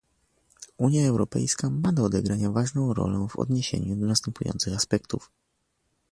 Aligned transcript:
Unia 0.87 1.05
Europejska 1.09 1.69
ma 1.69 1.91
do 1.91 2.03
odegrania 2.03 2.51
ważną 2.51 2.93
rolę 2.93 3.27
w 3.29 3.39
odniesieniu 3.39 3.95
do 3.95 4.05
następujących 4.05 4.73
aspektów 4.75 5.31